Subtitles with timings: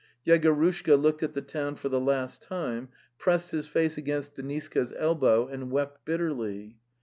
[0.25, 5.13] Yegorushka looked at the town for the last time, pressed his face against Deniska's el
[5.13, 6.79] bow, and wept bitterly.